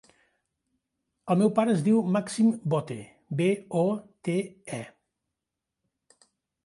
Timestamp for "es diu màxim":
1.75-2.49